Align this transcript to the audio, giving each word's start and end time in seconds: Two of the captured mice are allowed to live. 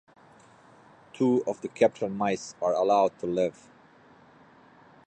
Two 1.13 1.43
of 1.45 1.61
the 1.61 1.67
captured 1.67 2.09
mice 2.09 2.55
are 2.59 2.73
allowed 2.73 3.19
to 3.19 3.27
live. 3.27 3.67